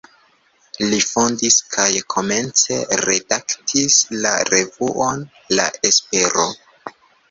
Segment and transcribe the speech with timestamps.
[0.93, 5.25] Li fondis kaj komence redaktis la revuon
[5.57, 6.53] "La Espero".